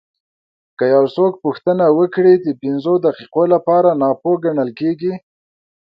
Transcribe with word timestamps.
که 0.77 0.85
یو 0.95 1.03
څوک 1.15 1.33
پوښتنه 1.43 1.85
وکړي 1.99 2.33
د 2.39 2.47
پنځو 2.61 2.93
دقیقو 3.05 3.43
لپاره 3.53 3.89
ناپوه 4.01 4.35
ګڼل 4.45 4.69
کېږي. 4.79 5.13